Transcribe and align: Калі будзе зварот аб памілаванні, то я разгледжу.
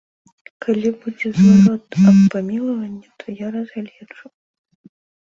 Калі 0.65 0.89
будзе 1.01 1.27
зварот 1.39 1.97
аб 2.11 2.17
памілаванні, 2.35 3.09
то 3.25 3.35
я 3.45 3.53
разгледжу. 3.57 4.23